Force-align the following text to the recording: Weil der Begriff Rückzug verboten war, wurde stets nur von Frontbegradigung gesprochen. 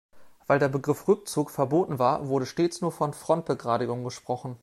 Weil 0.47 0.57
der 0.57 0.67
Begriff 0.67 1.07
Rückzug 1.07 1.51
verboten 1.51 1.99
war, 1.99 2.27
wurde 2.27 2.47
stets 2.47 2.81
nur 2.81 2.91
von 2.91 3.13
Frontbegradigung 3.13 4.03
gesprochen. 4.03 4.57